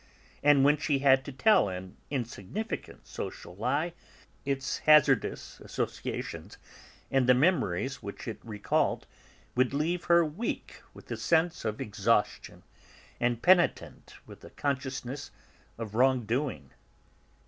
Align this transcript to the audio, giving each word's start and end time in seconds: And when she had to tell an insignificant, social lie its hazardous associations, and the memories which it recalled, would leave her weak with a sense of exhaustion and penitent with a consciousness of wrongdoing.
And 0.41 0.63
when 0.65 0.77
she 0.77 0.97
had 0.97 1.23
to 1.25 1.31
tell 1.31 1.69
an 1.69 1.95
insignificant, 2.09 3.05
social 3.05 3.55
lie 3.55 3.93
its 4.45 4.79
hazardous 4.79 5.59
associations, 5.59 6.57
and 7.11 7.29
the 7.29 7.35
memories 7.35 8.01
which 8.01 8.27
it 8.27 8.39
recalled, 8.43 9.05
would 9.53 9.75
leave 9.75 10.05
her 10.05 10.25
weak 10.25 10.81
with 10.95 11.11
a 11.11 11.17
sense 11.17 11.65
of 11.65 11.79
exhaustion 11.79 12.63
and 13.19 13.43
penitent 13.43 14.15
with 14.25 14.43
a 14.43 14.49
consciousness 14.49 15.29
of 15.77 15.93
wrongdoing. 15.93 16.71